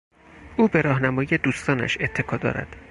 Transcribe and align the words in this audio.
او 0.57 0.67
به 0.67 0.81
راهنمایی 0.81 1.27
دوستانش 1.27 1.97
اتکا 2.01 2.37
دارد. 2.37 2.75